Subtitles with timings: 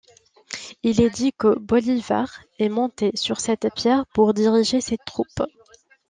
[0.81, 5.43] Il est dit que Bolívar est monté sur cette pierre pour diriger ses troupes.